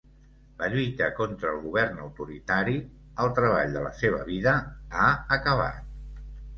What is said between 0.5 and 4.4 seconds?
La lluita contra el govern autoritari, el treball de la seva